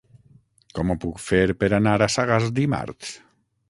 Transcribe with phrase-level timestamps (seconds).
[0.79, 3.19] Com ho puc fer per anar a Sagàs dimarts?